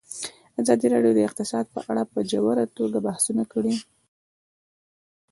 ازادي 0.61 0.87
راډیو 0.93 1.13
د 1.15 1.19
اقتصاد 1.27 1.65
په 1.73 1.79
اړه 1.89 2.03
په 2.13 2.19
ژوره 2.29 2.65
توګه 2.77 2.97
بحثونه 3.07 3.43
کړي. 3.51 3.73